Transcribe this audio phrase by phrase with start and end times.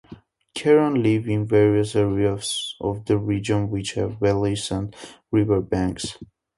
[0.55, 4.95] Karen live in various areas of the region which have valleys and
[5.31, 6.17] riverbanks.